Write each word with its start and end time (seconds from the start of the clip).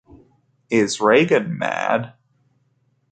Is 0.71 0.99
Reagan 0.99 1.59
Mad? 1.59 2.15